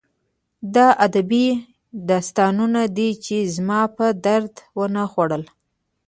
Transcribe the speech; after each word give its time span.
دا 0.75 0.87
ادبي 1.05 1.47
داستانونه 2.09 2.81
دي 2.97 3.09
چې 3.25 3.37
زما 3.55 3.81
په 3.95 4.05
درد 4.25 4.53
ونه 4.79 5.03
خوړل 5.11 5.43